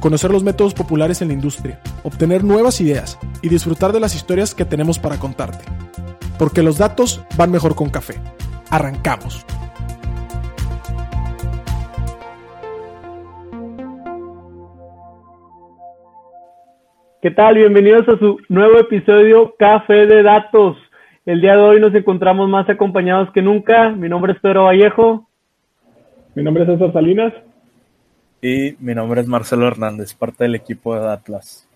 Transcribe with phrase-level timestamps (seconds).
[0.00, 4.54] conocer los métodos populares en la industria, obtener nuevas ideas y disfrutar de las historias
[4.54, 5.64] que tenemos para contarte.
[6.38, 8.14] Porque los datos van mejor con café.
[8.70, 9.44] Arrancamos.
[17.20, 17.56] ¿Qué tal?
[17.56, 20.76] Bienvenidos a su nuevo episodio Café de Datos.
[21.26, 23.90] El día de hoy nos encontramos más acompañados que nunca.
[23.90, 25.28] Mi nombre es Pedro Vallejo.
[26.36, 27.32] Mi nombre es César Salinas.
[28.40, 31.68] Y mi nombre es Marcelo Hernández, parte del equipo de Atlas.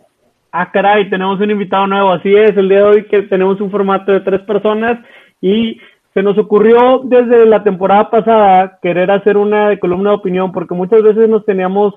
[0.53, 2.11] Ah, caray, tenemos un invitado nuevo.
[2.13, 4.99] Así es, el día de hoy que tenemos un formato de tres personas
[5.41, 5.81] y
[6.15, 11.03] se nos ocurrió desde la temporada pasada querer hacer una columna de opinión porque muchas
[11.03, 11.95] veces nos teníamos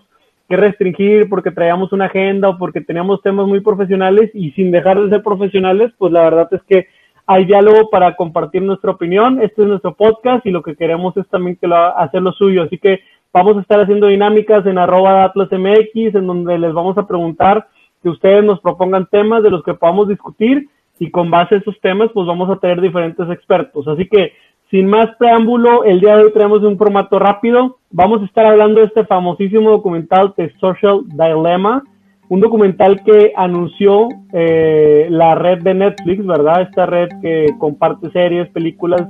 [0.47, 5.02] que restringir porque traíamos una agenda o porque teníamos temas muy profesionales y sin dejar
[5.02, 6.88] de ser profesionales, pues la verdad es que
[7.27, 9.41] hay diálogo para compartir nuestra opinión.
[9.41, 12.63] Este es nuestro podcast y lo que queremos es también que lo, hacer lo suyo.
[12.63, 12.99] Así que
[13.36, 17.67] Vamos a estar haciendo dinámicas en arroba MX, en donde les vamos a preguntar
[18.02, 20.69] que ustedes nos propongan temas de los que podamos discutir
[21.00, 23.89] y con base a esos temas, pues vamos a tener diferentes expertos.
[23.89, 24.31] Así que,
[24.72, 27.77] sin más preámbulo, el día de hoy tenemos un formato rápido.
[27.92, 31.83] Vamos a estar hablando de este famosísimo documental The Social Dilemma,
[32.30, 36.61] un documental que anunció eh, la red de Netflix, ¿verdad?
[36.61, 39.02] Esta red que comparte series, películas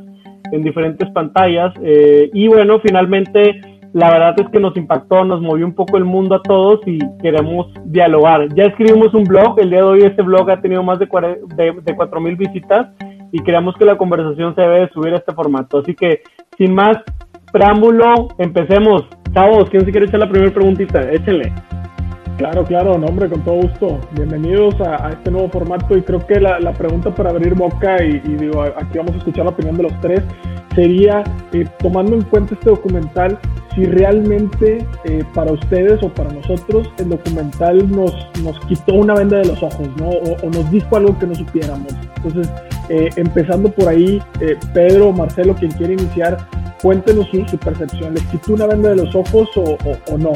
[0.52, 1.76] en diferentes pantallas.
[1.84, 3.62] Eh, y bueno, finalmente
[3.96, 7.00] la verdad es que nos impactó, nos movió un poco el mundo a todos y
[7.22, 8.54] queremos dialogar.
[8.54, 11.96] Ya escribimos un blog, el día de hoy este blog ha tenido más de, de,
[11.96, 12.88] 4.000 visitas
[13.32, 15.78] y creemos que la conversación se debe de subir a este formato.
[15.78, 16.24] Así que,
[16.58, 16.98] sin más
[17.54, 19.06] preámbulo, empecemos.
[19.34, 21.10] Chavos, ¿quién se quiere echar la primera preguntita?
[21.10, 21.54] Échenle.
[22.38, 24.02] Claro, claro, no, con todo gusto.
[24.12, 28.36] Bienvenidos a, este nuevo formato y creo que la, pregunta para abrir boca y, y,
[28.36, 30.22] digo, aquí vamos a escuchar la opinión de los tres,
[30.76, 31.24] sería,
[31.54, 33.40] eh, tomando en cuenta este documental,
[33.76, 39.40] si realmente eh, para ustedes o para nosotros el documental nos, nos quitó una venda
[39.40, 40.10] de los ojos, ¿no?
[40.10, 41.94] O, nos dijo algo que no supiéramos.
[42.16, 42.50] Entonces,
[42.88, 46.38] eh, empezando por ahí, eh, Pedro o Marcelo, quien quiere iniciar,
[46.82, 48.14] cuéntenos su, percepción.
[48.14, 50.32] ¿Les quitó una venda de los ojos o, no?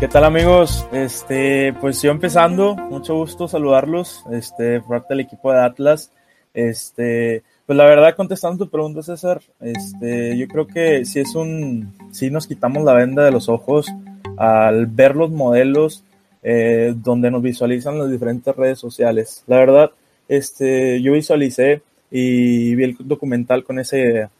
[0.00, 0.86] ¿Qué tal amigos?
[0.92, 6.10] Este, pues yo empezando, mucho gusto saludarlos, este, parte del equipo de Atlas.
[6.52, 11.94] Este, pues la verdad, contestando tu pregunta, César, este, yo creo que si es un,
[12.10, 13.86] si nos quitamos la venda de los ojos
[14.36, 16.04] al ver los modelos
[16.42, 19.44] eh, donde nos visualizan las diferentes redes sociales.
[19.46, 19.92] La verdad,
[20.28, 24.30] este, yo visualicé y vi el documental con ese idea.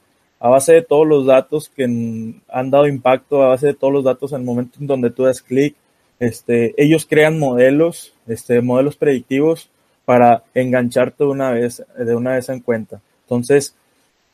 [0.41, 4.03] A base de todos los datos que han dado impacto, a base de todos los
[4.03, 5.77] datos en el momento en donde tú das clic,
[6.19, 9.71] este, ellos crean modelos, este, modelos predictivos
[10.05, 13.01] para engancharte de una vez, de una vez en cuenta.
[13.33, 13.75] Entonces,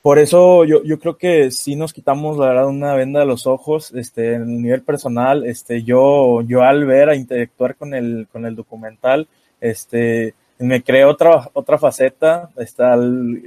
[0.03, 3.47] por eso yo, yo creo que sí nos quitamos la verdad una venda de los
[3.47, 8.27] ojos, este, en el nivel personal, este, yo, yo al ver a interactuar con el,
[8.33, 9.29] con el documental,
[9.61, 13.41] este, me creé otra, otra faceta, este, al,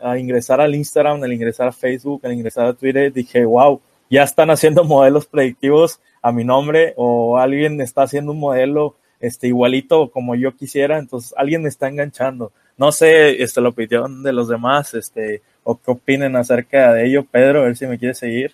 [0.00, 4.22] al, ingresar al Instagram, al ingresar a Facebook, al ingresar a Twitter, dije, wow, ya
[4.22, 10.10] están haciendo modelos predictivos a mi nombre o alguien está haciendo un modelo este, igualito
[10.10, 12.52] como yo quisiera, entonces alguien me está enganchando.
[12.76, 17.24] No sé este, la opinión de los demás, este, o qué opinen acerca de ello.
[17.30, 18.52] Pedro, a ver si me quiere seguir.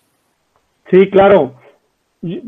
[0.91, 1.55] Sí, claro.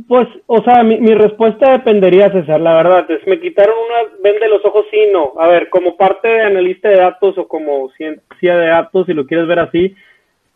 [0.08, 3.10] Pues, o sea, mi, mi respuesta dependería, César, la verdad.
[3.10, 5.34] Es, me quitaron una venda de los ojos, sí, no.
[5.38, 9.26] A ver, como parte de analista de datos o como ciencia de datos, si lo
[9.26, 9.94] quieres ver así,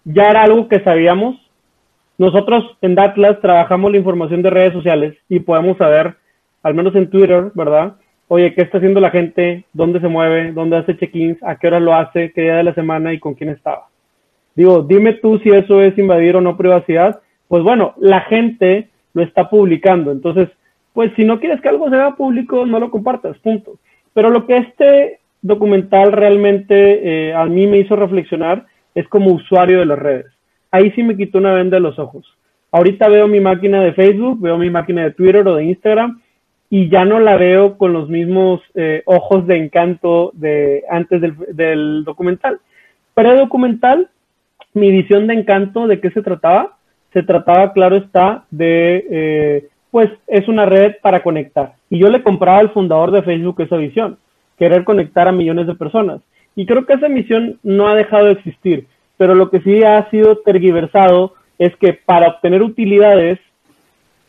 [0.04, 1.36] ya era algo que sabíamos.
[2.18, 6.14] Nosotros en Datlas trabajamos la información de redes sociales y podemos saber,
[6.62, 7.94] al menos en Twitter, ¿verdad?
[8.28, 9.64] Oye, ¿qué está haciendo la gente?
[9.72, 10.52] ¿Dónde se mueve?
[10.52, 11.42] ¿Dónde hace check-ins?
[11.42, 12.32] ¿A qué hora lo hace?
[12.32, 13.12] ¿Qué día de la semana?
[13.12, 13.88] ¿Y con quién estaba?
[14.54, 17.20] Digo, dime tú si eso es invadir o no privacidad.
[17.48, 20.12] Pues bueno, la gente lo está publicando.
[20.12, 20.48] Entonces,
[20.92, 23.78] pues si no quieres que algo sea público, no lo compartas, punto.
[24.12, 29.80] Pero lo que este documental realmente eh, a mí me hizo reflexionar es como usuario
[29.80, 30.26] de las redes.
[30.70, 32.26] Ahí sí me quitó una venda de los ojos.
[32.70, 36.20] Ahorita veo mi máquina de Facebook, veo mi máquina de Twitter o de Instagram
[36.70, 41.36] y ya no la veo con los mismos eh, ojos de encanto de antes del,
[41.52, 42.58] del documental.
[43.14, 44.08] Pre-documental,
[44.72, 46.76] mi visión de encanto, ¿de qué se trataba?
[47.12, 51.74] Se trataba, claro está, de, eh, pues es una red para conectar.
[51.88, 54.18] Y yo le compraba al fundador de Facebook esa visión.
[54.58, 56.20] querer conectar a millones de personas.
[56.56, 60.08] Y creo que esa misión no ha dejado de existir, pero lo que sí ha
[60.10, 63.38] sido tergiversado es que para obtener utilidades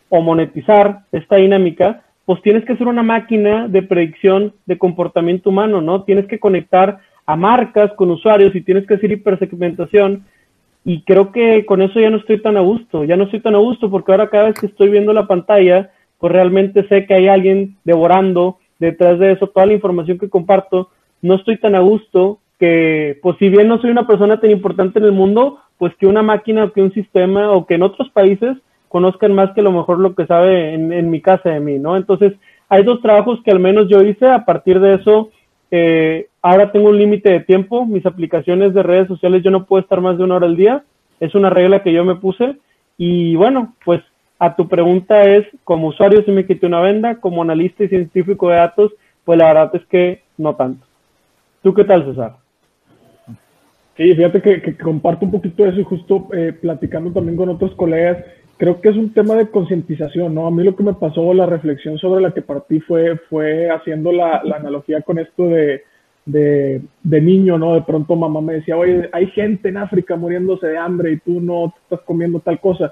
[0.09, 5.81] o monetizar esta dinámica, pues tienes que ser una máquina de predicción de comportamiento humano,
[5.81, 6.03] ¿no?
[6.03, 10.25] Tienes que conectar a marcas con usuarios y tienes que hacer hipersegmentación.
[10.83, 13.55] Y creo que con eso ya no estoy tan a gusto, ya no estoy tan
[13.55, 17.13] a gusto porque ahora cada vez que estoy viendo la pantalla, pues realmente sé que
[17.13, 20.89] hay alguien devorando detrás de eso toda la información que comparto.
[21.21, 24.99] No estoy tan a gusto que, pues si bien no soy una persona tan importante
[24.99, 28.09] en el mundo, pues que una máquina o que un sistema o que en otros
[28.09, 28.57] países
[28.95, 31.97] conozcan más que lo mejor lo que sabe en, mi casa de mí, ¿no?
[31.97, 32.31] Entonces,
[32.69, 35.31] hay dos trabajos que al menos yo hice, a partir de eso,
[35.69, 39.81] eh, ahora tengo un límite de tiempo, mis aplicaciones de redes sociales yo no puedo
[39.81, 40.85] estar más de una hora al día,
[41.19, 42.55] es una regla que yo me puse
[42.97, 44.01] y bueno, pues
[44.39, 48.47] a tu pregunta es, como usuario si me quité una venda, como analista y científico
[48.47, 48.93] de datos,
[49.25, 50.87] pues la verdad es que no tanto.
[51.61, 52.37] ¿Tú qué tal, César?
[53.97, 58.19] Sí, fíjate que, comparto un poquito eso y justo eh, platicando también con otros colegas,
[58.57, 60.47] creo que es un tema de concientización, ¿no?
[60.47, 64.11] A mí lo que me pasó, la reflexión sobre la que partí fue, fue haciendo
[64.11, 65.83] la, analogía con esto de,
[66.25, 67.75] de, niño, ¿no?
[67.75, 71.41] De pronto mamá me decía, oye, hay gente en África muriéndose de hambre y tú
[71.41, 72.91] no estás comiendo tal cosa.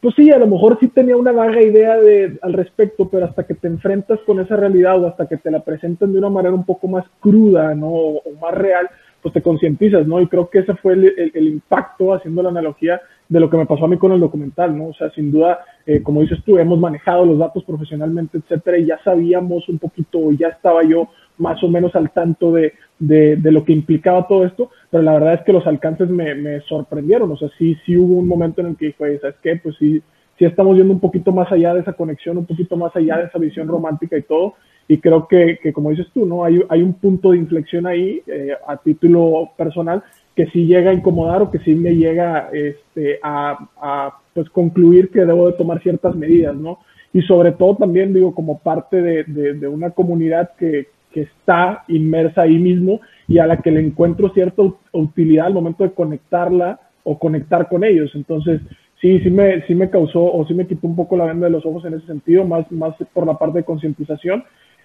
[0.00, 3.44] Pues sí, a lo mejor sí tenía una vaga idea de, al respecto, pero hasta
[3.44, 6.54] que te enfrentas con esa realidad o hasta que te la presentan de una manera
[6.54, 7.88] un poco más cruda, ¿no?
[7.88, 8.86] O, más real,
[9.24, 10.20] pues te concientizas, ¿no?
[10.20, 13.86] Y creo que ese fue el, impacto, haciendo la analogía, de lo que me pasó
[13.86, 14.88] a mí con el documental, ¿no?
[14.88, 18.84] O sea, sin duda, eh, como dices tú, hemos manejado los datos profesionalmente, etcétera, y
[18.84, 23.50] ya sabíamos un poquito, ya estaba yo más o menos al tanto de, de, de,
[23.50, 27.32] lo que implicaba todo esto, pero la verdad es que los alcances me, me sorprendieron,
[27.32, 29.56] o sea, sí, sí hubo un momento en el que dije, ¿sabes qué?
[29.56, 30.02] Pues sí,
[30.38, 33.24] sí estamos yendo un poquito más allá de esa conexión, un poquito más allá de
[33.24, 34.52] esa visión romántica y todo,
[34.86, 36.44] y creo que, que como dices tú, ¿no?
[36.44, 40.02] Hay, hay un punto de inflexión ahí, eh, a título personal,
[40.36, 45.10] que sí llega a incomodar o que sí me llega este, a, a, pues concluir
[45.10, 46.80] que debo de tomar ciertas medidas, ¿no?
[47.12, 52.42] Y sobre todo también digo como parte de, de, una comunidad que, que, está inmersa
[52.42, 57.16] ahí mismo y a la que le encuentro cierta utilidad al momento de conectarla o
[57.16, 58.10] conectar con ellos.
[58.14, 58.60] Entonces,
[59.00, 61.52] sí, sí me, sí me causó o sí me quitó un poco la venda de
[61.52, 64.42] los ojos en ese sentido, más, más por la parte de concientización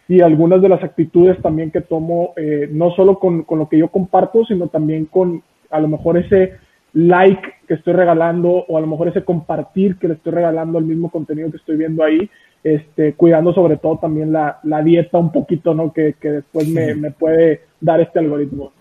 [0.09, 3.77] y algunas de las actitudes también que tomo, eh, no solo con, con, lo que
[3.77, 6.55] yo comparto, sino también con a lo mejor ese
[6.93, 10.85] like que estoy regalando o a lo mejor ese compartir que le estoy regalando al
[10.85, 12.27] mismo contenido que estoy viendo ahí,
[12.63, 15.93] este, cuidando sobre todo también la, la dieta un poquito, ¿no?
[15.93, 18.71] Que, que después me, me puede dar este algoritmo.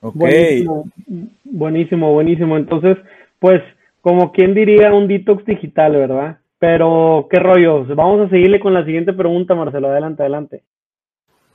[0.00, 0.64] Okay.
[0.64, 0.90] Buenísimo,
[1.44, 2.56] buenísimo, buenísimo.
[2.56, 2.96] Entonces,
[3.38, 3.62] pues,
[4.00, 6.38] como quien diría, un detox digital, ¿verdad?
[6.58, 7.84] Pero, ¿qué rollo?
[7.94, 9.88] Vamos a seguirle con la siguiente pregunta, Marcelo.
[9.88, 10.62] Adelante, adelante.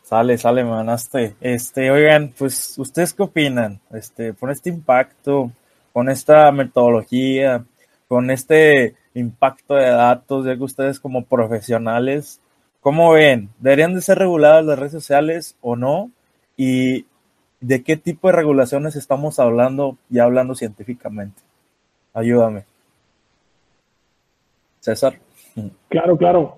[0.01, 1.35] Sale, sale, manaste.
[1.41, 3.79] Este, oigan, pues, ¿ustedes qué opinan?
[3.91, 5.51] Este, con este impacto,
[5.91, 7.65] con esta metodología,
[8.07, 12.41] con este impacto de datos, ya que ustedes como profesionales,
[12.79, 13.49] ¿cómo ven?
[13.59, 16.11] ¿Deberían de ser reguladas las redes sociales o no?
[16.55, 17.05] ¿Y
[17.59, 21.41] de qué tipo de regulaciones estamos hablando, ya hablando científicamente?
[22.13, 22.65] Ayúdame.
[24.83, 25.13] César.
[25.87, 26.57] Claro, claro.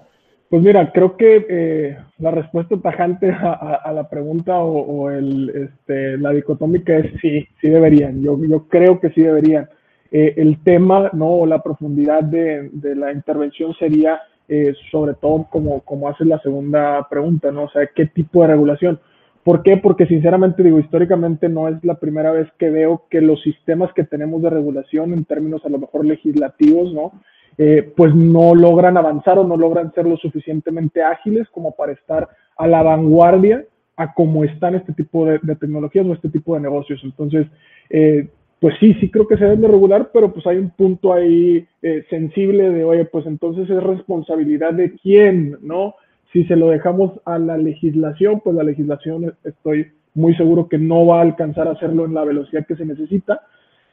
[0.49, 6.31] Pues mira, creo que eh, la respuesta tajante a, la pregunta o, el, este, la
[6.31, 8.23] dicotómica es sí, sí deberían.
[8.23, 9.69] Yo, yo creo que sí deberían.
[10.11, 11.27] Eh, el tema, ¿no?
[11.27, 17.07] O la profundidad de, la intervención sería eh, sobre todo como, como hace la segunda
[17.09, 17.63] pregunta, ¿no?
[17.63, 18.99] O sea, ¿qué tipo de regulación?
[19.43, 19.77] ¿Por qué?
[19.77, 24.03] Porque sinceramente digo, históricamente no es la primera vez que veo que los sistemas que
[24.03, 27.11] tenemos de regulación en términos a lo mejor legislativos, ¿no?
[27.57, 32.27] Eh, pues no logran avanzar o no logran ser lo suficientemente ágiles como para estar
[32.57, 33.63] a la vanguardia
[33.95, 36.99] a cómo están este tipo de, tecnologías o este tipo de negocios.
[37.03, 37.47] Entonces,
[37.89, 38.27] eh,
[38.59, 41.65] pues sí, sí creo que se deben de regular, pero pues hay un punto ahí
[41.81, 45.95] eh, sensible de, oye, pues entonces es responsabilidad de quién, ¿no?
[46.33, 51.05] Si se lo dejamos a la legislación, pues la legislación estoy muy seguro que no
[51.05, 53.41] va a alcanzar a hacerlo en la velocidad que se necesita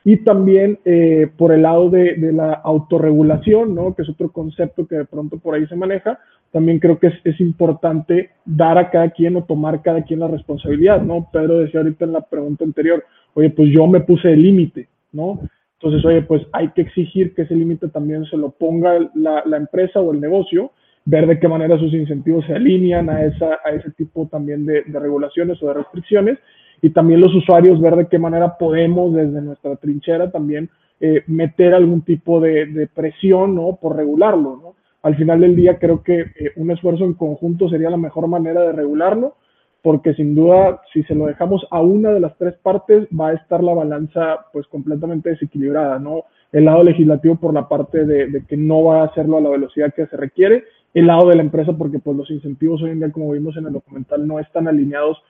[0.04, 3.94] y también eh, por el lado de, la autorregulación, ¿no?
[3.94, 6.18] que es otro concepto que de pronto por ahí se maneja,
[6.50, 10.28] también creo que es, es, importante dar a cada quien o tomar cada quien la
[10.28, 11.28] responsabilidad, ¿no?
[11.32, 15.40] Pedro decía ahorita en la pregunta anterior, oye, pues yo me puse el límite, ¿no?
[15.80, 20.00] Entonces, oye, pues hay que exigir que ese límite también se lo ponga la, empresa
[20.00, 20.72] o el negocio,
[21.06, 24.82] ver de qué manera sus incentivos se alinean a, esa, a ese tipo también de
[24.86, 26.38] regulaciones o de restricciones
[26.82, 30.68] y también los usuarios ver de qué manera podemos desde nuestra trinchera también
[31.00, 33.78] eh, meter algún tipo de, presión, ¿no?
[33.80, 37.96] Por regularlo, al final del día creo que eh, un esfuerzo en conjunto sería la
[37.96, 39.36] mejor manera de regularlo,
[39.80, 43.34] porque sin duda si se lo dejamos a una de las tres partes va a
[43.34, 46.24] estar la balanza pues completamente desequilibrada, ¿no?
[46.50, 49.94] El lado legislativo por la parte de, que no va a hacerlo a la velocidad
[49.94, 53.12] que se requiere, el lado de la empresa porque pues los incentivos hoy en día
[53.12, 55.22] como vimos en el documental no están alineados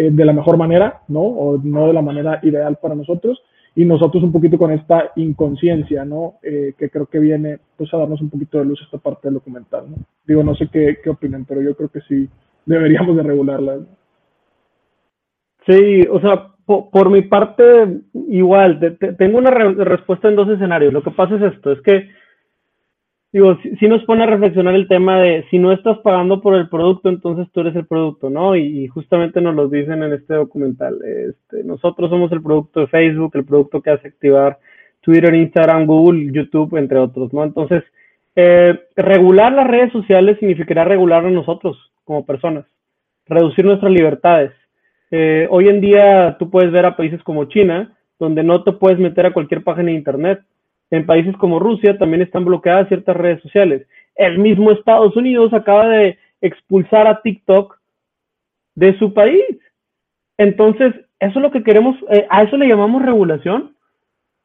[0.00, 1.22] eh, de la mejor manera, ¿no?
[1.22, 3.42] O no de la manera ideal para nosotros
[3.74, 6.34] y nosotros un poquito con esta inconsciencia, ¿no?
[6.40, 9.34] Eh, que creo que viene pues a darnos un poquito de luz esta parte del
[9.34, 9.96] documental, ¿no?
[10.24, 12.28] Digo, no sé qué, qué opinan, pero yo creo que sí
[12.64, 13.78] deberíamos de regularla.
[15.66, 20.92] Sí, o sea, por, mi parte, igual, tengo una respuesta en dos escenarios.
[20.92, 22.08] Lo que pasa es esto, es que
[23.32, 26.68] digo, si, nos pone a reflexionar el tema de si no estás pagando por el
[26.68, 28.56] producto, entonces tú eres el producto, ¿no?
[28.56, 30.98] Y, justamente nos lo dicen en este documental.
[31.04, 34.58] Este, nosotros somos el producto de Facebook, el producto que hace activar
[35.00, 37.44] Twitter, Instagram, Google, YouTube, entre otros, ¿no?
[37.44, 37.84] Entonces,
[38.34, 42.66] eh, regular las redes sociales significará regular a nosotros como personas,
[43.26, 44.52] reducir nuestras libertades.
[45.10, 48.98] Eh, hoy en día tú puedes ver a países como China, donde no te puedes
[48.98, 50.40] meter a cualquier página de Internet
[50.90, 53.86] en países como Rusia también están bloqueadas ciertas redes sociales.
[54.14, 57.78] El mismo Estados Unidos acaba de expulsar a TikTok
[58.74, 59.44] de su país.
[60.38, 63.74] Entonces, eso es lo que queremos, eh, a eso le llamamos regulación.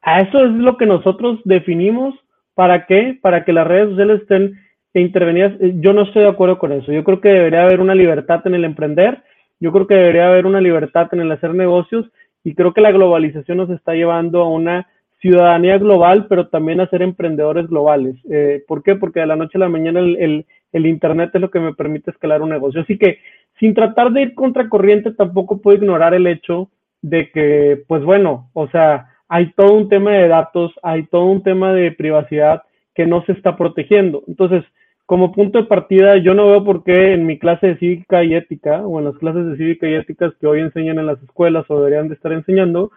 [0.02, 2.14] A eso es lo que nosotros definimos.
[2.54, 3.18] ¿Para qué?
[3.20, 4.60] Para que las redes sociales estén
[4.92, 5.52] intervenidas.
[5.60, 6.92] Eh, yo no estoy de acuerdo con eso.
[6.92, 9.22] Yo creo que debería haber una libertad en el emprender.
[9.60, 12.06] Yo creo que debería haber una libertad en el hacer negocios.
[12.42, 14.88] Y creo que la globalización nos está llevando a una
[15.20, 18.16] ciudadanía global, pero también a ser emprendedores globales.
[18.30, 18.94] Eh, ¿Por qué?
[18.94, 22.42] Porque de la noche a la mañana el, Internet es lo que me permite escalar
[22.42, 22.82] un negocio.
[22.82, 23.18] Así que
[23.58, 26.68] sin tratar de ir contracorriente, tampoco puedo ignorar el hecho
[27.00, 31.42] de que, pues bueno, o sea, hay todo un tema de datos, hay todo un
[31.42, 32.62] tema de privacidad
[32.94, 34.24] que no se está protegiendo.
[34.26, 34.64] Entonces,
[35.06, 38.34] como punto de partida, yo no veo por qué en mi clase de cívica y
[38.34, 41.66] ética, o en las clases de cívica y éticas que hoy enseñan en las escuelas
[41.68, 42.90] o deberían de estar enseñando,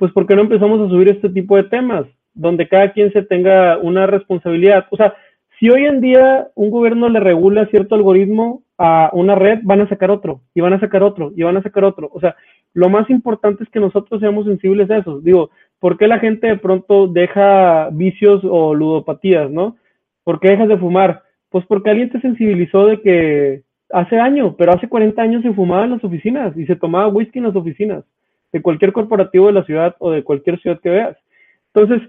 [0.00, 2.06] pues ¿por qué no empezamos a subir este tipo de temas?
[2.32, 4.86] Donde cada quien se tenga una responsabilidad.
[4.90, 5.14] O sea,
[5.58, 9.88] si hoy en día un gobierno le regula cierto algoritmo a una red, van a
[9.90, 12.08] sacar otro, y van a sacar otro, y van a sacar otro.
[12.14, 12.34] O sea,
[12.72, 15.20] lo más importante es que nosotros seamos sensibles a eso.
[15.20, 19.76] Digo, ¿por qué la gente de pronto deja vicios o ludopatías, no?
[20.24, 21.24] ¿Por qué dejas de fumar?
[21.50, 25.84] Pues porque alguien te sensibilizó de que hace años, pero hace 40 años se fumaba
[25.84, 28.02] en las oficinas y se tomaba whisky en las oficinas
[28.52, 31.16] de cualquier corporativo de la ciudad o de cualquier ciudad que veas.
[31.72, 32.08] Entonces,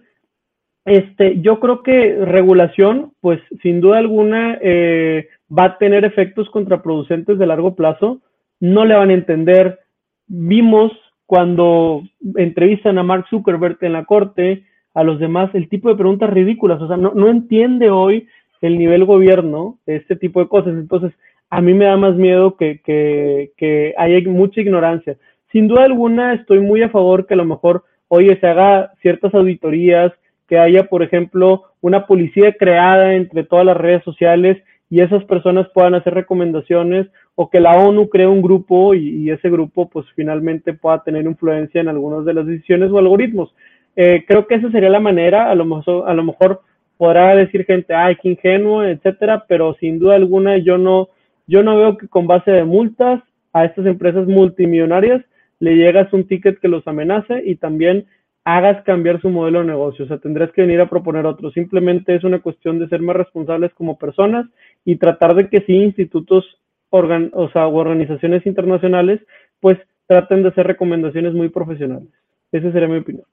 [0.86, 7.38] este, yo creo que regulación, pues sin duda alguna, eh, va a tener efectos contraproducentes
[7.38, 8.22] de largo plazo.
[8.60, 9.80] No le van a entender.
[10.28, 10.92] Vimos
[11.26, 12.04] cuando
[12.36, 16.82] entrevistan a Mark Zuckerberg en la corte, a los demás, el tipo de preguntas ridículas.
[16.82, 18.28] O sea, no, no entiende hoy
[18.62, 20.74] el nivel gobierno este tipo de cosas.
[20.74, 21.14] Entonces,
[21.50, 25.18] a mí me da más miedo que, que, que haya mucha ignorancia
[25.52, 29.34] sin duda alguna estoy muy a favor que a lo mejor, oye, se haga ciertas
[29.34, 30.12] auditorías,
[30.48, 35.70] que haya, por ejemplo, una policía creada entre todas las redes sociales y esas personas
[35.74, 40.74] puedan hacer recomendaciones o que la ONU cree un grupo y, ese grupo pues finalmente
[40.74, 43.56] pueda tener influencia en algunas de las decisiones o algoritmos.
[43.96, 46.62] Eh, creo que esa sería la manera, a lo mejor, a lo mejor
[46.98, 51.08] podrá decir gente, ay, qué ingenuo, etcétera, pero sin duda alguna yo no,
[51.48, 55.24] yo no veo que con base de multas a estas empresas multimillonarias
[55.62, 58.08] le llegas un ticket que los amenace y también
[58.44, 60.06] hagas cambiar su modelo de negocio.
[60.06, 61.52] O sea, tendrás que venir a proponer otro.
[61.52, 64.48] Simplemente es una cuestión de ser más responsables como personas
[64.84, 66.44] y tratar de que sí institutos
[66.90, 69.22] organ o, sea, organizaciones internacionales
[69.60, 69.78] pues
[70.08, 72.10] traten de hacer recomendaciones muy profesionales.
[72.52, 73.26] Esa sería mi opinión.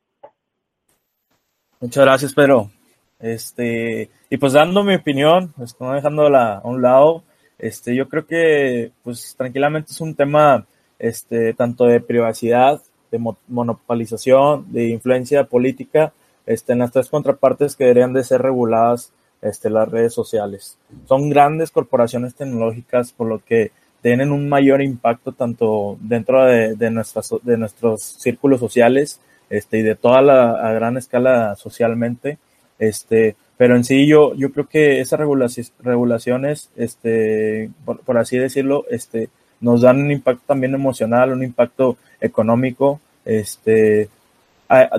[1.81, 2.71] Muchas gracias, Pedro.
[3.19, 7.25] Este, y pues dando mi opinión, pues no dejándola a un lado,
[7.59, 10.67] este, yo creo que pues tranquilamente es un tema
[10.99, 16.13] este, tanto de privacidad, de monopolización, de influencia política,
[16.47, 19.13] este, en las tres contrapartes que deberían de ser reguladas
[19.43, 20.79] este, las redes sociales.
[21.07, 23.71] Son grandes corporaciones tecnológicas, por lo que
[24.03, 29.83] tienen un mayor impacto tanto dentro de, de, nuestras, de nuestros círculos sociales este, y
[29.83, 32.39] de toda la a gran escala socialmente.
[32.79, 38.85] Este, pero en sí yo, yo creo que esas regulaciones, este, por, por así decirlo,
[38.91, 43.01] este, nos dan un impacto también emocional, un impacto económico.
[43.25, 44.09] Este,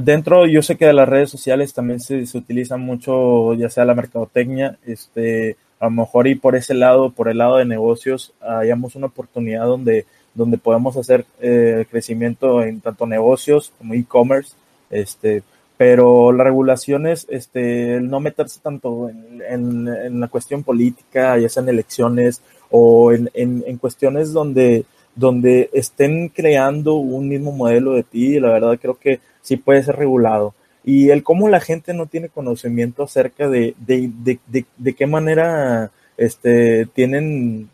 [0.02, 3.86] dentro, yo sé que de las redes sociales también se, se utiliza mucho, ya sea
[3.86, 8.34] la mercadotecnia, este, a lo mejor y por ese lado, por el lado de negocios,
[8.42, 14.56] hayamos una oportunidad donde, donde podemos hacer eh, crecimiento en tanto negocios como e-commerce,
[14.90, 15.44] este,
[15.80, 21.48] pero la regulación es este, el no meterse tanto en, en, la cuestión política, ya
[21.48, 24.84] sea en elecciones o en, en, cuestiones donde,
[25.16, 29.96] donde estén creando un mismo modelo de ti, la verdad creo que sí puede ser
[29.96, 30.54] regulado.
[30.84, 35.92] Y el cómo la gente no tiene conocimiento acerca de, de, de, de qué manera
[36.18, 37.70] este, tienen,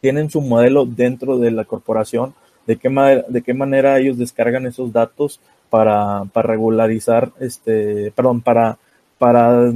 [0.00, 2.32] tienen su modelo dentro de la corporación,
[2.66, 2.88] de qué,
[3.28, 5.38] de qué manera ellos descargan esos datos
[5.72, 8.76] para, para regularizar, este, perdón, para,
[9.16, 9.72] para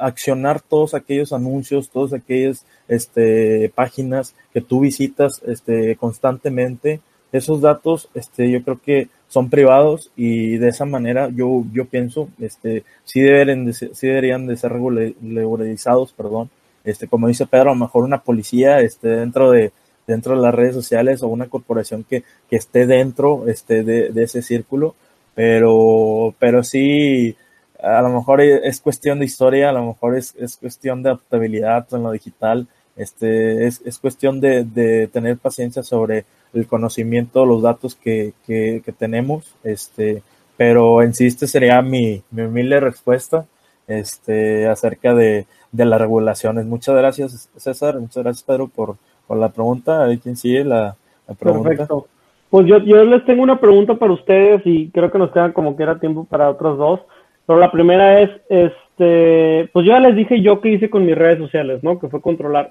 [0.00, 7.02] accionar todos aquellos anuncios, todas aquellas este, páginas que tú visitas este, constantemente.
[7.30, 12.30] Esos datos, este, yo creo que son privados y de esa manera yo, yo pienso,
[12.40, 16.48] este, sí, deben de sí deberían de ser regularizados, perdón.
[16.84, 19.72] Este, como dice Pedro, a lo mejor una policía este, dentro de,
[20.06, 24.94] dentro de las redes sociales o una corporación que, esté dentro este, de ese círculo
[25.34, 27.36] pero, pero sí,
[27.82, 31.86] a lo mejor es cuestión de historia, a lo mejor es, es cuestión de adaptabilidad
[31.92, 37.62] en lo digital, este, es, es cuestión de, de, tener paciencia sobre el conocimiento, los
[37.62, 40.22] datos que, que, que tenemos, este,
[40.56, 43.46] pero en sí este sería mi, mi humilde respuesta
[43.88, 46.64] este, acerca de, de las regulaciones.
[46.66, 50.04] Muchas gracias, César, muchas gracias, Pedro, por, por la pregunta.
[50.04, 51.70] Ahí quien sigue la, la pregunta.
[51.70, 52.08] Perfecto.
[52.54, 55.76] Pues yo, yo les tengo una pregunta para ustedes y creo que nos queda como
[55.76, 57.00] que era tiempo para otros dos.
[57.48, 61.38] Pero la primera es, este, pues ya les dije yo qué hice con mis redes
[61.38, 61.98] sociales, ¿no?
[61.98, 62.70] Que fue controlar.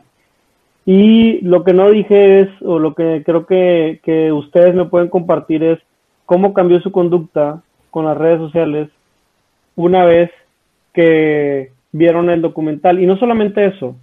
[0.86, 5.10] Y lo que no dije es, o lo que creo que, que ustedes me pueden
[5.10, 5.80] compartir es
[6.26, 7.62] cómo cambió su conducta
[7.92, 8.88] con las redes sociales
[9.76, 10.32] una vez
[10.94, 13.02] que vieron el documental.
[13.02, 13.98] Y no solamente eso,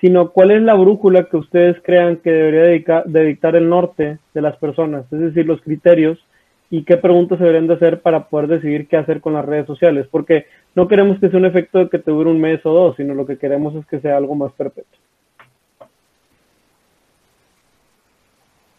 [0.00, 4.18] sino cuál es la brújula que ustedes crean que debería dedicar, de dictar el norte
[4.32, 6.18] de las personas, es decir, los criterios
[6.70, 9.66] y qué preguntas se deberían de hacer para poder decidir qué hacer con las redes
[9.66, 12.72] sociales, porque no queremos que sea un efecto de que te dure un mes o
[12.72, 14.98] dos, sino lo que queremos es que sea algo más perpetuo.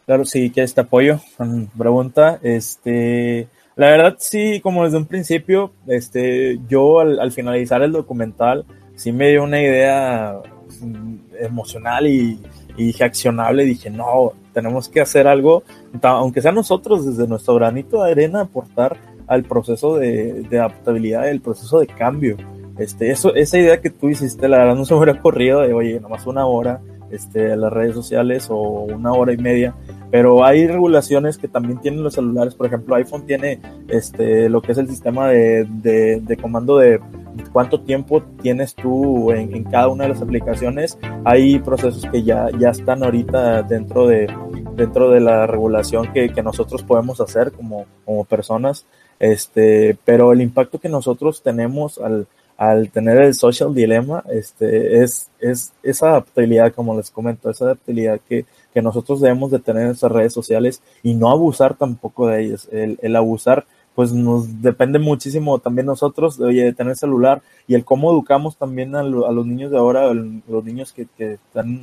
[0.06, 1.20] Claro, sí, que este apoyo
[1.78, 2.40] pregunta.
[2.42, 9.12] Este, la verdad, sí, como desde un principio, este, yo al finalizar el documental, sí
[9.12, 10.42] me dio una idea
[11.40, 12.40] emocional y,
[12.78, 15.64] dije accionable, dije, no, tenemos que hacer algo,
[16.02, 21.80] aunque sea nosotros desde nuestro granito de arena, aportar al proceso de, adaptabilidad, el proceso
[21.80, 22.38] de cambio.
[22.78, 25.74] Este, eso, esa idea que tú hiciste, la verdad no se me hubiera ocurrido de,
[25.74, 26.82] oye, nomás una hora
[27.12, 29.76] este, las redes sociales o una hora y media,
[30.10, 34.72] pero hay regulaciones que también tienen los celulares, por ejemplo, iPhone tiene este, lo que
[34.72, 37.00] es el sistema de, de comando de
[37.52, 40.98] cuánto tiempo tienes tú en, cada una de las aplicaciones.
[41.24, 44.34] Hay procesos que ya, ya están ahorita dentro de,
[44.76, 48.86] dentro de la regulación que, que nosotros podemos hacer como, como personas.
[49.20, 55.32] Este, pero el impacto que nosotros tenemos al, al tener el social dilema, este, es,
[55.40, 59.88] es esa adaptabilidad, como les comento, esa adaptabilidad que, que nosotros debemos de tener en
[59.90, 62.68] nuestras redes sociales y no abusar tampoco de ellas.
[62.72, 68.12] El, el abusar pues nos depende muchísimo también nosotros de, tener celular y el cómo
[68.12, 71.82] educamos también a, los niños de ahora, los niños que, están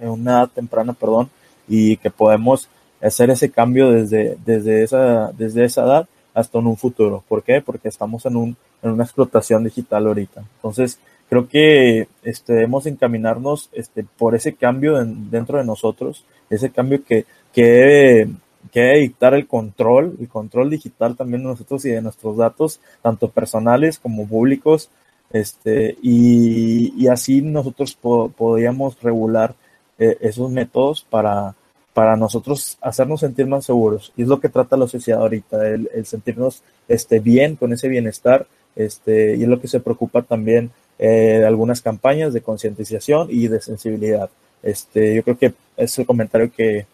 [0.00, 1.30] en una, edad, temprana, perdón,
[1.68, 2.68] y que podemos
[3.00, 7.24] hacer ese cambio desde, desde, esa, desde esa edad hasta en un futuro.
[7.28, 7.62] ¿Por qué?
[7.62, 10.44] Porque estamos en, un, en una explotación digital ahorita.
[10.56, 17.04] Entonces, creo que este, debemos encaminarnos este, por ese cambio dentro de nosotros, ese cambio
[17.04, 18.28] que, que
[18.72, 23.30] que dictar el control, el control digital también de nosotros y de nuestros datos, tanto
[23.30, 24.90] personales como públicos,
[25.32, 29.54] este, y, así nosotros podríamos regular
[29.98, 31.54] eh, esos métodos para,
[31.92, 34.12] para nosotros hacernos sentir más seguros.
[34.16, 38.46] Y es lo que trata la sociedad ahorita, el, sentirnos este, bien con ese bienestar,
[38.74, 43.60] este, y es lo que se preocupa también eh, algunas campañas de concientización y de
[43.60, 44.30] sensibilidad.
[44.62, 46.86] Este, yo creo que es el comentario que,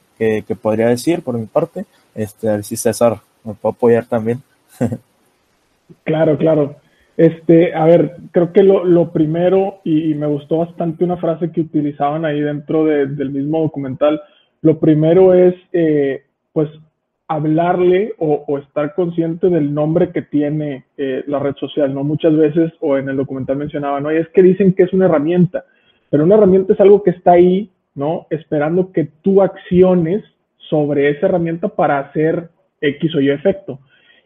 [0.47, 1.85] que, podría decir por mi parte.
[2.15, 4.43] Este, a ver si César me puede apoyar también.
[6.05, 6.77] claro, claro.
[7.17, 11.61] Este, a ver, creo que lo, lo primero, y, me gustó bastante una frase que
[11.61, 14.21] utilizaban ahí dentro del mismo documental,
[14.63, 16.71] lo primero es, eh, pues,
[17.29, 22.05] hablarle o, estar consciente del nombre que tiene eh, la red social, ¿no?
[22.05, 25.65] Muchas veces, o en el documental mencionaban, no, es que dicen que es una herramienta,
[26.11, 28.27] pero una herramienta es algo que está ahí ¿no?
[28.31, 30.25] Esperando que tú acciones
[30.71, 32.49] sobre esa herramienta para hacer
[32.81, 33.81] X o Y efecto.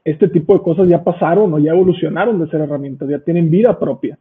[0.04, 3.78] Este tipo de cosas ya pasaron o ya evolucionaron de ser herramientas, ya tienen vida
[3.78, 4.18] propia.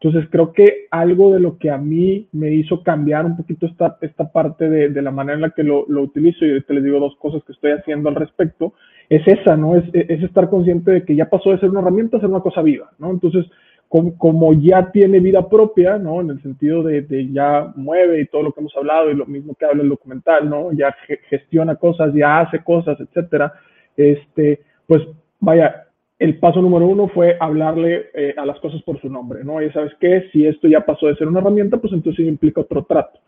[0.00, 3.98] Entonces creo que algo de lo que a mí me hizo cambiar un poquito esta,
[4.00, 7.00] esta parte de, la manera en la que lo, lo utilizo, y te les digo
[7.00, 8.74] dos cosas que estoy haciendo al respecto,
[9.08, 9.74] es esa, ¿no?
[9.74, 12.40] Es, es, estar consciente de que ya pasó de ser una herramienta a ser una
[12.40, 13.10] cosa viva, ¿no?
[13.10, 13.46] Entonces,
[13.88, 16.20] como, ya tiene vida propia, ¿no?
[16.20, 19.24] En el sentido de, de, ya mueve y todo lo que hemos hablado y lo
[19.26, 20.72] mismo que habla el documental, ¿no?
[20.72, 20.94] Ya
[21.30, 23.54] gestiona cosas, ya hace cosas, etcétera.
[23.96, 25.02] Este, pues
[25.40, 25.86] vaya,
[26.18, 29.62] el paso número uno fue hablarle eh, a las cosas por su nombre, ¿no?
[29.62, 32.84] Y sabes qué, si esto ya pasó de ser una herramienta, pues entonces implica otro
[32.84, 33.20] trato.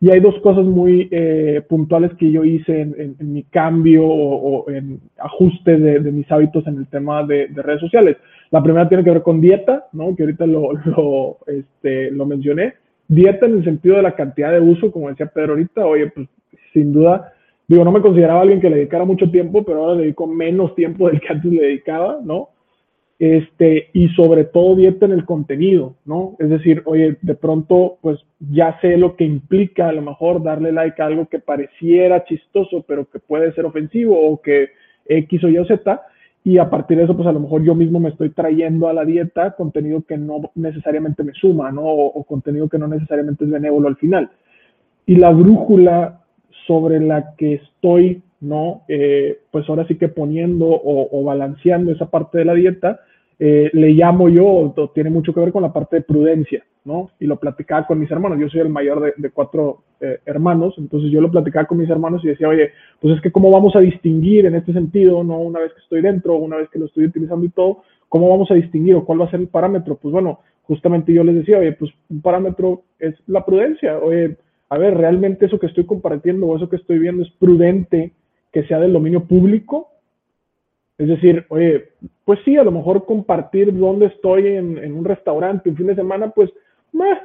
[0.00, 5.00] Y hay dos cosas muy eh, puntuales que yo hice en, mi cambio o, en
[5.18, 8.16] ajuste de, mis hábitos en el tema de, redes sociales.
[8.50, 10.14] La primera tiene que ver con dieta, ¿no?
[10.14, 12.74] que ahorita lo, lo, este, lo mencioné.
[13.08, 16.28] Dieta en el sentido de la cantidad de uso, como decía Pedro ahorita, oye, pues
[16.72, 17.32] sin duda,
[17.66, 20.74] digo, no me consideraba alguien que le dedicara mucho tiempo, pero ahora le dedico menos
[20.74, 22.50] tiempo del que antes le dedicaba, ¿no?
[23.18, 26.36] Este, y sobre todo dieta en el contenido, ¿no?
[26.38, 30.70] Es decir, oye, de pronto, pues ya sé lo que implica a lo mejor darle
[30.70, 34.68] like a algo que pareciera chistoso, pero que puede ser ofensivo o que
[35.06, 36.00] X o Y o Z,
[36.44, 38.92] y a partir de eso, pues a lo mejor yo mismo me estoy trayendo a
[38.92, 41.82] la dieta contenido que no necesariamente me suma, ¿no?
[41.82, 44.30] O, contenido que no necesariamente es benévolo al final.
[45.04, 46.20] Y la brújula
[46.66, 48.82] sobre la que estoy, ¿no?
[48.88, 53.00] Eh, pues ahora sí que poniendo o, o balanceando esa parte de la dieta,
[53.40, 57.10] eh, le llamo yo, tiene mucho que ver con la parte de prudencia, ¿no?
[57.20, 61.10] Y lo platicaba con mis hermanos, yo soy el mayor de, cuatro eh, hermanos, entonces
[61.12, 63.80] yo lo platicaba con mis hermanos y decía, oye, pues es que cómo vamos a
[63.80, 65.38] distinguir en este sentido, ¿no?
[65.38, 68.50] Una vez que estoy dentro, una vez que lo estoy utilizando y todo, ¿cómo vamos
[68.50, 69.96] a distinguir o cuál va a ser el parámetro?
[69.96, 74.36] Pues bueno, justamente yo les decía, oye, pues un parámetro es la prudencia, oye,
[74.68, 78.12] a ver, realmente eso que estoy compartiendo o eso que estoy viendo es prudente
[78.52, 79.88] que sea del dominio público
[80.98, 81.90] es decir, oye,
[82.24, 86.30] pues sí, a lo mejor compartir dónde estoy en, un restaurante un fin de semana,
[86.30, 86.50] pues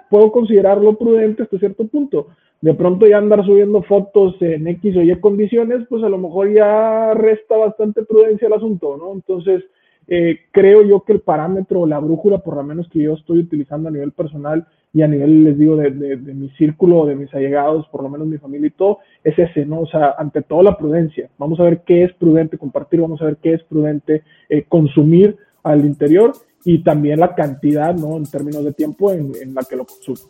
[0.10, 2.28] puedo considerarlo prudente hasta cierto punto.
[2.62, 6.54] De pronto ya andar subiendo fotos en X o Y condiciones, pues a lo mejor
[6.54, 9.12] ya resta bastante prudencia al asunto, ¿no?
[9.12, 9.64] Entonces,
[10.08, 13.40] eh, creo yo que el parámetro o la brújula, por lo menos que yo estoy
[13.40, 17.88] utilizando a nivel personal, y a nivel, les digo, de, mi círculo, de mis allegados,
[17.88, 19.82] por lo menos mi familia y todo, es ese, ¿no?
[19.82, 21.30] O sea, ante todo la prudencia.
[21.40, 25.36] Vamos a ver qué es prudente compartir, vamos a ver qué es prudente eh, consumir
[25.64, 28.18] al interior y también la cantidad, ¿no?
[28.18, 30.30] En términos de tiempo en, en la que lo consumo.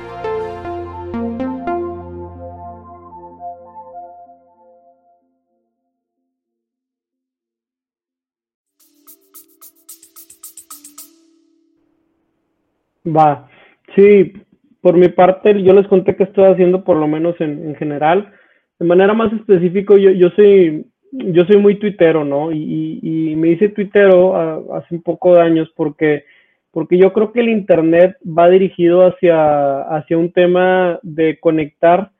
[13.05, 13.47] Va,
[13.95, 14.33] sí,
[14.81, 18.31] por mi parte yo les conté que estoy haciendo por lo menos en, general.
[18.79, 22.51] De manera más específica, yo, yo soy yo soy muy tuitero, ¿no?
[22.51, 26.23] Y, y, me hice tuitero ah, hace un poco de años porque,
[26.71, 32.11] porque yo creo que el Internet va dirigido hacia, hacia un tema de conectar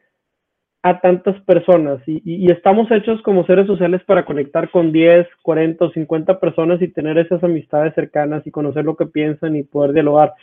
[0.83, 5.85] a tantas personas y, y, estamos hechos como seres sociales para conectar con 10, 40
[5.85, 9.93] o 50 personas y tener esas amistades cercanas y conocer lo que piensan y poder
[9.93, 10.33] dialogar.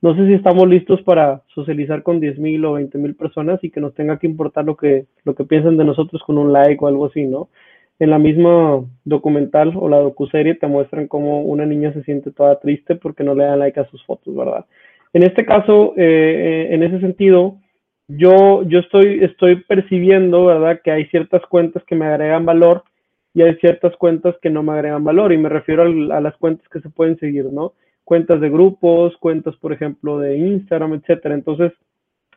[0.00, 3.94] No sé si estamos listos para socializar con 10.000 o 20.000 personas y que nos
[3.94, 7.06] tenga que importar lo que, lo que piensan de nosotros con un like o algo
[7.06, 7.48] así, ¿no?
[7.98, 12.60] En la misma documental o la docuserie te muestran cómo una niña se siente toda
[12.60, 14.66] triste porque no le dan like a sus fotos, ¿verdad?
[15.12, 17.56] En este caso, eh, en ese sentido,
[18.06, 20.80] yo, yo estoy, estoy percibiendo, ¿verdad?
[20.84, 22.84] Que hay ciertas cuentas que me agregan valor
[23.34, 26.68] y hay ciertas cuentas que no me agregan valor y me refiero a las cuentas
[26.68, 27.72] que se pueden seguir, ¿no?
[28.08, 31.34] Cuentas de grupos, cuentas, por ejemplo, de Instagram, etcétera.
[31.34, 31.72] Entonces,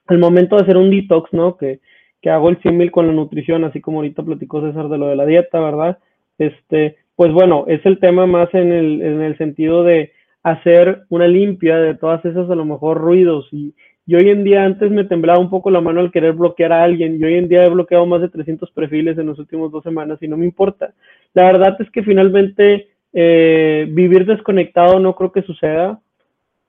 [0.07, 1.55] al momento de hacer un detox, ¿no?
[1.55, 1.79] Que,
[2.21, 5.15] que hago el símil con la nutrición, así como ahorita platicó César de lo de
[5.15, 5.97] la dieta, ¿verdad?
[6.38, 10.12] Este, pues bueno, es el tema más en el, en el sentido de
[10.43, 13.73] hacer una limpia de todas esas a lo mejor ruidos y,
[14.05, 16.84] y hoy en día antes me temblaba un poco la mano al querer bloquear a
[16.84, 19.84] alguien y hoy en día he bloqueado más de 300 perfiles en los últimos dos
[19.84, 20.93] semanas y no me importa.
[21.34, 26.00] La verdad es que finalmente eh, vivir desconectado no creo que suceda.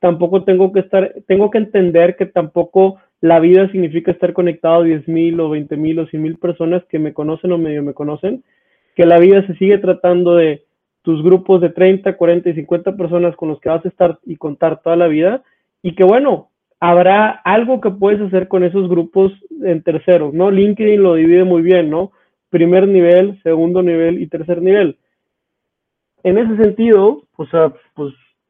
[0.00, 4.84] tampoco tengo que estar, tengo que entender que tampoco la vida significa estar conectado a
[4.84, 7.94] 10 mil o 20 mil o 100 mil personas que me conocen o medio me
[7.94, 8.42] conocen,
[8.96, 10.64] que la vida se sigue tratando de
[11.02, 14.36] tus grupos de 30, 40 y 50 personas con los que vas a estar y
[14.36, 15.42] contar toda la vida
[15.82, 16.50] y que bueno,
[16.80, 20.50] habrá algo que puedes hacer con esos grupos en tercero, ¿no?
[20.50, 22.10] LinkedIn lo divide muy bien, ¿no?
[22.50, 24.98] Primer nivel, segundo nivel y tercer nivel.
[26.24, 27.50] En ese sentido, pues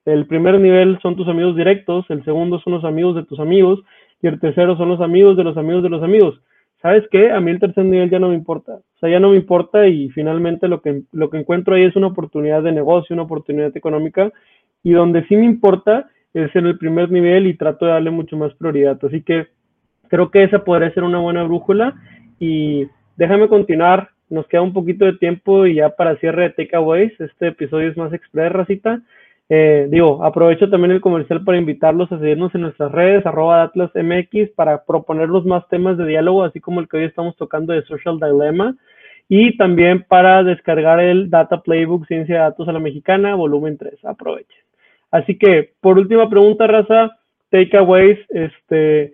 [0.04, 3.80] el primer nivel son tus amigos directos, el segundo son los amigos de tus amigos
[4.20, 6.40] y el tercero son los amigos de los amigos de los amigos.
[6.80, 7.30] ¿Sabes qué?
[7.30, 8.72] A mí el tercer nivel ya no me importa.
[8.74, 11.94] O sea, ya no me importa y finalmente lo que, lo que encuentro ahí es
[11.94, 14.32] una oportunidad de negocio, una oportunidad económica
[14.82, 18.36] y donde sí me importa es en el primer nivel y trato de darle mucho
[18.36, 18.98] más prioridad.
[19.04, 19.48] Así que
[20.08, 21.94] creo que esa podría ser una buena brújula.
[22.40, 27.12] Y déjame continuar, nos queda un poquito de tiempo y ya para cierre de Takeaways,
[27.20, 29.02] este episodio es más express, racita.
[29.48, 34.50] Eh, digo, aprovecho también el comercial para invitarlos a seguirnos en nuestras redes, arroba MX,
[34.54, 38.18] para proponerlos más temas de diálogo, así como el que hoy estamos tocando de Social
[38.18, 38.74] Dilemma,
[39.28, 44.02] y también para descargar el Data Playbook Ciencia de Datos a la Mexicana, volumen 3.
[44.06, 44.62] Aprovechen.
[45.10, 47.18] Así que, por última pregunta, Raza,
[47.50, 49.12] takeaways, este,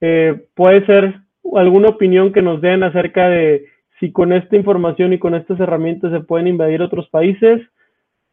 [0.00, 1.14] eh, puede ser
[1.56, 3.66] alguna opinión que nos den acerca de
[4.02, 7.62] si con esta información y con estas herramientas se pueden invadir otros países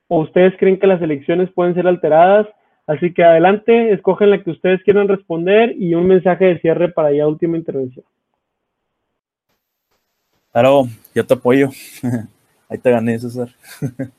[0.08, 2.48] o ustedes creen que las elecciones pueden ser alteradas.
[2.88, 7.14] Así que adelante, escogen la que ustedes quieran responder y un mensaje de cierre para
[7.14, 8.04] ya última intervención.
[10.52, 11.70] Claro, yo te apoyo.
[12.68, 13.50] Ahí te gané, César.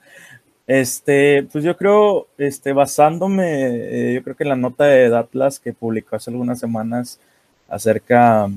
[0.68, 5.72] Este, pues yo creo, este, basándome, eh, yo creo que la nota de Atlas que
[5.72, 7.18] publicó hace algunas semanas
[7.68, 8.48] acerca,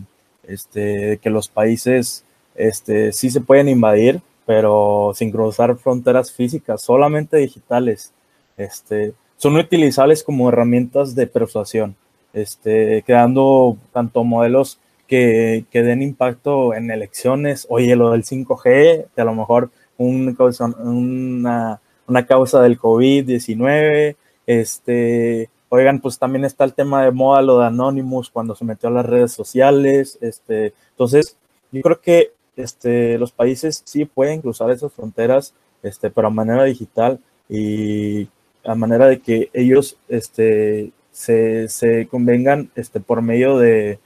[0.44, 2.24] este, de que los países,
[2.56, 8.14] este, sí se pueden invadir, pero sin cruzar fronteras físicas, solamente digitales,
[8.58, 11.96] este, son utilizables como herramientas de persuasión,
[12.34, 19.22] este, creando tanto modelos que, que den impacto en elecciones, oye, lo del 5G, que
[19.22, 20.36] a lo mejor un,
[20.80, 24.16] una una causa del COVID-19.
[24.46, 28.90] Este, oigan, pues también está el tema de moda, lo de Anonymous cuando se metió
[28.90, 30.18] a las redes sociales.
[30.22, 31.38] Este, entonces,
[31.72, 36.64] yo creo que este, los países sí pueden cruzar esas fronteras, este, pero a manera
[36.64, 38.28] digital y
[38.64, 44.00] a manera de que ellos este, se, convengan este, por medio de,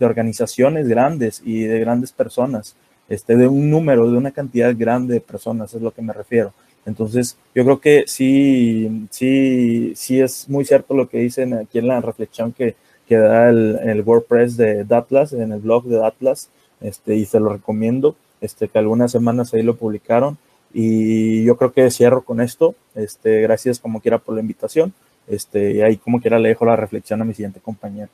[0.00, 2.76] organizaciones grandes y de grandes personas,
[3.08, 6.52] este, de un número, de una cantidad grande de personas, es lo que me refiero.
[6.86, 11.88] Entonces, yo creo que sí, sí, sí es muy cierto lo que dicen aquí en
[11.88, 12.76] la reflexión que,
[13.06, 16.48] que da el, el WordPress de Datlas, en el blog de Datlas,
[16.80, 20.38] este, y se lo recomiendo, este, que algunas semanas ahí lo publicaron.
[20.72, 22.74] Y yo creo que cierro con esto.
[22.94, 24.92] Este, gracias como quiera por la invitación.
[25.26, 28.10] Este, y ahí como quiera le dejo la reflexión a mi siguiente compañero.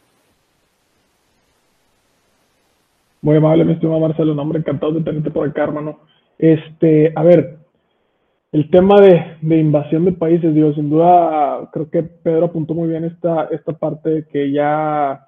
[3.23, 5.99] Muy amable, mi estimado Marcelo, nombre encantado de tenerte por acá, hermano.
[6.39, 7.59] Este, a ver,
[8.53, 13.05] el tema de, invasión de países, digo, sin duda, creo que Pedro apuntó muy bien
[13.05, 15.27] esta, esta parte de que ya,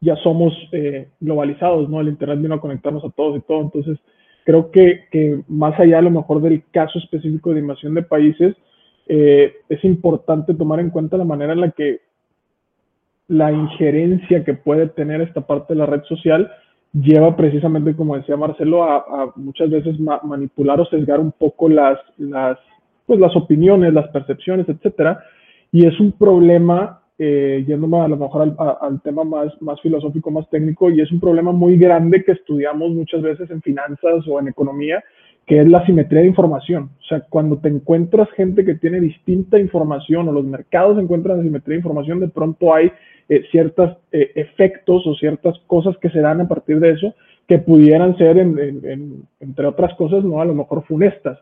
[0.00, 2.00] ya somos eh, globalizados, ¿no?
[2.00, 3.60] El Internet vino a conectarnos a todos y todo.
[3.60, 3.98] Entonces,
[4.44, 8.56] creo que, más allá a lo mejor del caso específico de invasión de países,
[9.06, 12.00] eh, es importante tomar en cuenta la manera en la que
[13.28, 16.50] la injerencia que puede tener esta parte de la red social
[16.92, 22.58] lleva precisamente, como decía Marcelo, a, muchas veces manipular o sesgar un poco las, las,
[23.06, 25.22] pues las opiniones, las percepciones, etcétera.
[25.70, 30.48] Y es un problema, eh, yéndome a lo mejor al, tema más, más filosófico, más
[30.48, 34.48] técnico, y es un problema muy grande que estudiamos muchas veces en finanzas o en
[34.48, 35.04] economía,
[35.46, 36.88] que es la simetría de información.
[36.98, 41.74] O sea, cuando te encuentras gente que tiene distinta información o los mercados encuentran simetría
[41.74, 42.90] de información, de pronto hay
[43.28, 47.14] eh, ciertos eh, efectos o ciertas cosas que se dan a partir de eso
[47.46, 51.38] que pudieran ser, entre otras cosas, no a lo mejor funestas.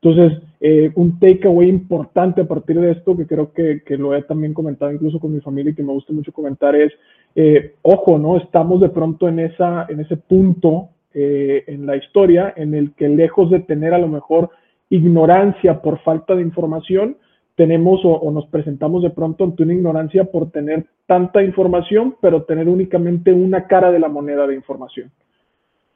[0.00, 4.22] Entonces, eh, un takeaway importante a partir de esto, que creo que, que, lo he
[4.22, 6.92] también comentado incluso con mi familia y que me gusta mucho comentar, es,
[7.82, 8.36] ojo, ¿no?
[8.36, 13.50] Estamos de pronto en, esa, en ese punto en la historia en el que lejos
[13.50, 14.50] de tener a lo mejor
[14.90, 17.16] ignorancia por falta de información,
[17.58, 22.68] tenemos o, nos presentamos de pronto ante una ignorancia por tener tanta información, pero tener
[22.68, 25.10] únicamente una cara de la moneda de información.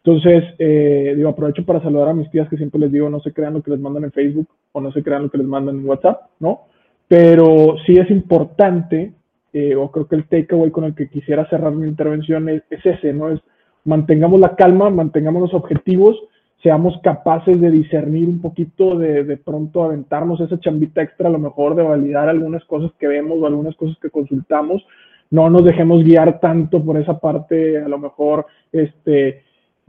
[0.04, 3.32] Entonces, eh, digo, aprovecho para saludar a mis tías que siempre les digo, no se
[3.32, 5.76] crean lo que les mandan en Facebook o no se crean lo que les mandan
[5.76, 6.62] en WhatsApp, ¿no?
[7.06, 9.12] Pero sí es importante,
[9.52, 12.84] eh, o creo que el takeaway con el que quisiera cerrar mi intervención es, es
[12.84, 13.30] ese, ¿no?
[13.30, 13.40] Es
[13.84, 16.16] mantengamos la calma, mantengamos los objetivos,
[16.62, 21.38] seamos capaces de discernir un poquito, de, de pronto aventarnos esa chambita extra, a lo
[21.38, 24.84] mejor de validar algunas cosas que vemos o algunas cosas que consultamos,
[25.30, 29.42] no nos dejemos guiar tanto por esa parte, a lo mejor, este,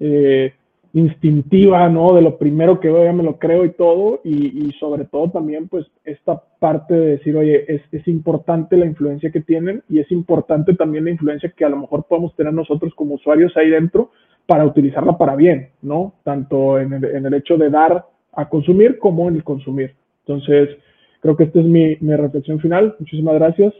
[0.05, 0.53] eh,
[0.91, 2.13] instintiva, ¿no?
[2.13, 5.67] De lo primero que veo, ya me lo creo y todo, y, sobre todo también,
[5.67, 10.75] pues, esta parte de decir, oye, es, importante la influencia que tienen y es importante
[10.75, 14.11] también la influencia que a lo mejor podemos tener nosotros como usuarios ahí dentro
[14.45, 16.13] para utilizarla para bien, ¿no?
[16.23, 19.95] Tanto en el, en el hecho de dar a consumir como en el consumir.
[20.27, 20.77] Entonces,
[21.21, 22.95] creo que esta es mi, mi reflexión final.
[22.99, 23.73] Muchísimas gracias.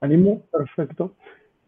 [0.00, 0.42] Animo.
[0.50, 1.12] Perfecto.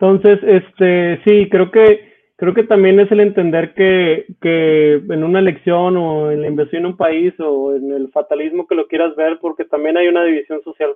[0.00, 5.38] Entonces, este, sí, creo que creo que también es el entender que, que en una
[5.38, 9.14] elección o en la inversión en un país o en el fatalismo que lo quieras
[9.16, 10.90] ver, porque también hay una división social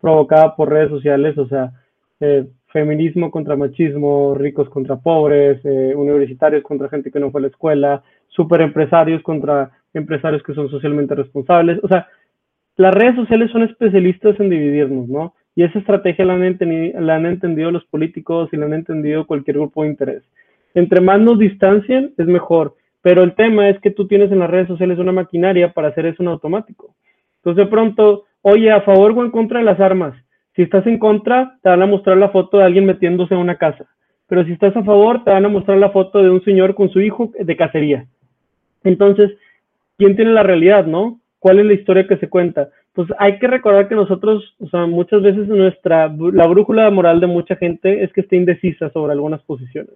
[0.00, 1.72] provocada por redes sociales, o sea,
[2.20, 7.42] eh, feminismo contra machismo, ricos contra pobres, eh, universitarios contra gente que no fue a
[7.42, 11.78] la escuela, superempresarios contra empresarios que son socialmente responsables.
[11.82, 12.08] O sea,
[12.76, 15.34] las redes sociales son especialistas en dividirnos, ¿no?
[15.54, 16.58] Y esa estrategia la han,
[16.98, 20.22] la han entendido los políticos y la han entendido cualquier grupo de interés.
[20.74, 22.74] Entre más nos distancien, es mejor.
[23.02, 26.06] Pero el tema es que tú tienes en las redes sociales una maquinaria para hacer
[26.06, 26.94] eso en automático.
[27.36, 30.14] Entonces, de pronto, oye, a favor o en contra de las armas.
[30.56, 33.56] Si estás en contra, te van a mostrar la foto de alguien metiéndose en una
[33.56, 33.86] casa.
[34.28, 36.90] Pero si estás a favor, te van a mostrar la foto de un señor con
[36.90, 38.06] su hijo de cacería.
[38.84, 39.32] Entonces,
[39.98, 41.20] ¿quién tiene la realidad, no?
[41.38, 42.70] ¿Cuál es la historia que se cuenta?
[42.94, 47.26] Pues hay que recordar que nosotros, o sea, muchas veces nuestra, la brújula moral de
[47.26, 49.94] mucha gente es que esté indecisa sobre algunas posiciones,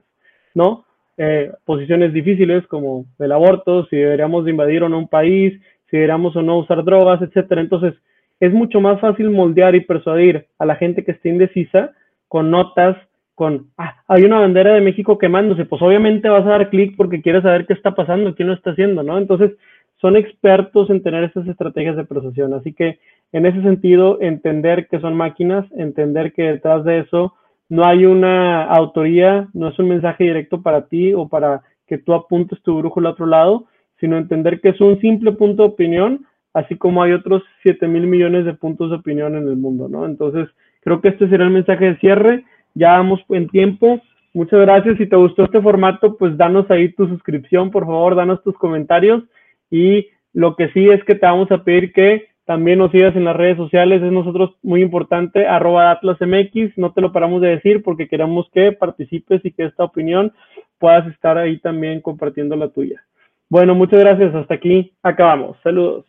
[0.55, 0.85] ¿no?
[1.17, 6.37] Eh, posiciones difíciles como el aborto, si deberíamos invadir o no un país, si deberíamos
[6.37, 7.61] o no usar drogas, etcétera.
[7.61, 7.95] Entonces,
[8.41, 11.93] es mucho más fácil moldear y persuadir a la gente que esté indecisa
[12.29, 12.97] con notas,
[13.35, 17.23] con, ah, hay una bandera de México quemándose, pues obviamente vas a dar clic porque
[17.23, 19.19] quieres saber qué está pasando, quién lo está haciendo, ¿no?
[19.19, 19.53] Entonces,
[20.01, 22.55] son expertos en tener esas estrategias de persuasión.
[22.55, 22.99] Así que,
[23.33, 27.35] en ese sentido, entender que son máquinas, entender que detrás de eso
[27.69, 32.15] no hay una autoría, no es un mensaje directo para ti o para que tú
[32.15, 33.67] apuntes tu brújula al otro lado,
[34.01, 38.07] sino entender que es un simple punto de opinión, así como hay otros 7 mil
[38.07, 40.07] millones de puntos de opinión en el mundo, ¿no?
[40.07, 40.49] Entonces,
[40.83, 42.45] creo que este será el mensaje de cierre.
[42.75, 44.01] Ya vamos en tiempo.
[44.35, 44.99] Muchas gracias.
[44.99, 49.25] Si te gustó este formato, pues danos ahí tu suscripción, por favor, danos tus comentarios.
[49.71, 53.27] Y lo que sí es que te vamos a pedir que también nos sigas en
[53.27, 57.83] las redes sociales, es nosotros muy importante, arroba AtlasMX, no te lo paramos de decir
[57.83, 60.33] porque queremos que participes y que esta opinión
[60.79, 63.05] puedas estar ahí también compartiendo la tuya.
[63.51, 65.59] Bueno, muchas gracias, hasta aquí acabamos.
[65.63, 66.07] Saludos.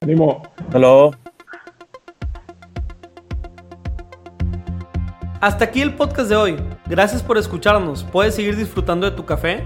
[0.00, 0.44] Ánimo.
[0.58, 1.10] Hasta
[5.40, 6.56] Hasta aquí el podcast de hoy.
[6.88, 8.04] Gracias por escucharnos.
[8.04, 9.64] Puedes seguir disfrutando de tu café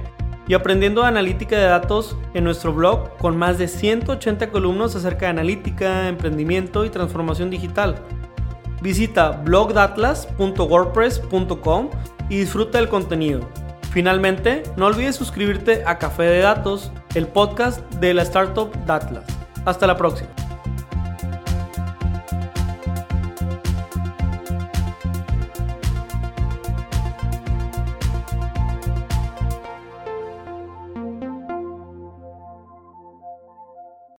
[0.53, 5.31] y aprendiendo analítica de datos en nuestro blog con más de 180 columnas acerca de
[5.31, 7.95] analítica, emprendimiento y transformación digital.
[8.83, 11.89] Visita blogdatlas.wordpress.com
[12.29, 13.49] y disfruta del contenido.
[13.93, 19.25] Finalmente, no olvides suscribirte a Café de Datos, el podcast de la startup Datlas.
[19.65, 20.42] Hasta la próxima.